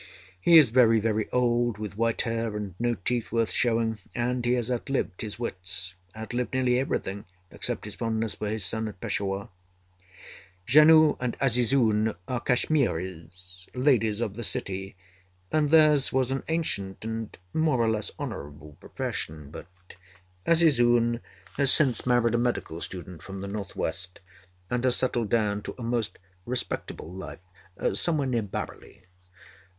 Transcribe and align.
He 0.41 0.57
is 0.57 0.71
very, 0.71 0.99
very 0.99 1.29
old, 1.29 1.77
with 1.77 1.95
white 1.95 2.23
hair 2.23 2.57
and 2.57 2.73
no 2.79 2.95
teeth 2.95 3.31
worth 3.31 3.51
showing, 3.51 3.99
and 4.15 4.43
he 4.43 4.53
has 4.53 4.71
outlived 4.71 5.21
his 5.21 5.37
wits 5.37 5.93
outlived 6.17 6.55
nearly 6.55 6.79
everything 6.79 7.25
except 7.51 7.85
his 7.85 7.93
fondness 7.93 8.33
for 8.33 8.49
his 8.49 8.65
son 8.65 8.87
at 8.87 8.99
Peshawar. 8.99 9.49
Janoo 10.67 11.17
and 11.19 11.37
Azizun 11.39 12.15
are 12.27 12.39
Kashmiris, 12.39 13.67
Ladies 13.75 14.21
of 14.21 14.33
the 14.33 14.43
City, 14.43 14.95
and 15.51 15.69
theirs 15.69 16.11
was 16.11 16.31
an 16.31 16.41
ancient 16.47 17.05
and 17.05 17.37
more 17.53 17.79
or 17.79 17.87
less 17.87 18.09
honorable 18.17 18.77
profession; 18.79 19.51
but 19.51 19.67
Azizun 20.47 21.19
has 21.57 21.71
since 21.71 22.07
married 22.07 22.33
a 22.33 22.39
medical 22.39 22.81
student 22.81 23.21
from 23.21 23.41
the 23.41 23.47
North 23.47 23.75
West 23.75 24.19
and 24.67 24.83
has 24.83 24.95
settled 24.95 25.29
down 25.29 25.61
to 25.61 25.75
a 25.77 25.83
most 25.83 26.17
respectable 26.47 27.13
life 27.13 27.37
somewhere 27.93 28.27
near 28.27 28.41
Bareilly. 28.41 29.03